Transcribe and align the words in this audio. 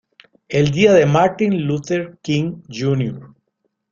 El 0.49 0.71
día 0.71 0.93
de 0.93 1.05
Martin 1.05 1.67
Luther 1.67 2.17
King, 2.23 2.63
Jr. 2.67 3.35